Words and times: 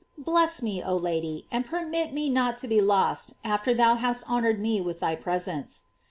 Bless 0.17 0.63
me, 0.63 0.81
oh 0.83 0.95
Lady, 0.95 1.45
and 1.51 1.63
permit 1.63 2.11
me 2.11 2.27
not 2.27 2.57
to 2.57 2.67
be 2.67 2.81
lost 2.81 3.35
after 3.43 3.71
thou 3.71 3.93
hast 3.93 4.27
honored 4.27 4.59
me 4.59 4.81
with 4.81 4.99
thy 4.99 5.15
presence." 5.15 5.83